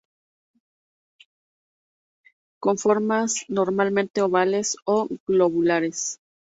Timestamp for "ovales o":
4.23-5.07